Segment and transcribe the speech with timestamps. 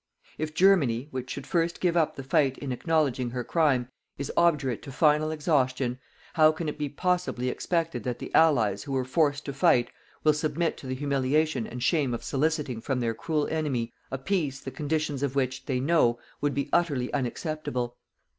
[0.39, 4.81] "If Germany, which should first give up the fight in acknowledging her crime, is obdurate
[4.81, 5.99] to final exhaustion,
[6.33, 9.91] how can it be possibly expected that the Allies who were forced to fight,
[10.23, 14.59] will submit to the humiliation and shame of soliciting from their cruel enemy a peace
[14.59, 17.95] the conditions of which, they know, would be utterly unacceptable.